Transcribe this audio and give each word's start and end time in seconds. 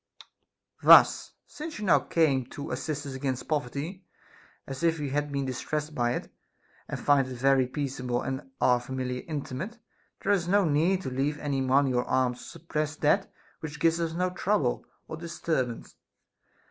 Thus, 0.81 1.33
since 1.45 1.79
now 1.79 1.99
you 1.99 2.05
came 2.05 2.47
to 2.47 2.71
assist 2.71 3.05
us 3.05 3.13
against 3.13 3.47
poverty 3.47 4.03
as 4.65 4.81
if 4.81 4.97
we 4.97 5.11
had 5.11 5.31
been 5.31 5.45
dis 5.45 5.61
tressed 5.61 5.93
by 5.93 6.13
it, 6.13 6.33
and 6.87 6.99
find 6.99 7.27
it 7.27 7.35
very 7.35 7.67
peaceable 7.67 8.23
and 8.23 8.49
our 8.59 8.79
familiar 8.79 9.21
inmate, 9.27 9.77
there 10.23 10.31
is 10.31 10.47
no 10.47 10.65
need 10.65 11.03
to 11.03 11.11
leave 11.11 11.37
any 11.37 11.61
money 11.61 11.93
or 11.93 12.03
arms 12.05 12.39
to 12.39 12.45
suppress 12.49 12.95
that 12.95 13.31
which 13.59 13.79
gives 13.79 13.99
us 14.01 14.13
no 14.13 14.31
trouble 14.31 14.87
or 15.07 15.17
disturbance. 15.17 15.93